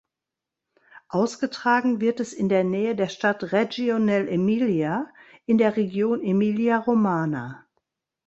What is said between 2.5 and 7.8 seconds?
Nähe der Stadt Reggio nell’Emilia in der Region Emilia-Romagna.